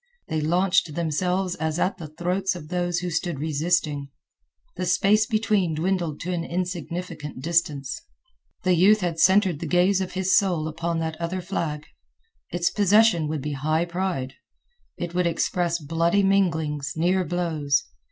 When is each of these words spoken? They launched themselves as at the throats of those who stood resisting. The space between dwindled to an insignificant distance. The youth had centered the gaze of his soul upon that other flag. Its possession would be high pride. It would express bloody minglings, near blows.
They 0.29 0.41
launched 0.41 0.95
themselves 0.95 1.53
as 1.53 1.77
at 1.77 1.99
the 1.99 2.07
throats 2.07 2.55
of 2.55 2.69
those 2.69 3.01
who 3.01 3.11
stood 3.11 3.37
resisting. 3.39 4.09
The 4.75 4.87
space 4.87 5.27
between 5.27 5.75
dwindled 5.75 6.19
to 6.21 6.33
an 6.33 6.43
insignificant 6.43 7.39
distance. 7.43 8.01
The 8.63 8.73
youth 8.73 9.01
had 9.01 9.19
centered 9.19 9.59
the 9.59 9.67
gaze 9.67 10.01
of 10.01 10.13
his 10.13 10.35
soul 10.35 10.67
upon 10.67 10.97
that 11.01 11.21
other 11.21 11.39
flag. 11.39 11.85
Its 12.49 12.71
possession 12.71 13.27
would 13.27 13.43
be 13.43 13.53
high 13.53 13.85
pride. 13.85 14.33
It 14.97 15.13
would 15.13 15.27
express 15.27 15.77
bloody 15.77 16.23
minglings, 16.23 16.93
near 16.97 17.23
blows. 17.23 17.83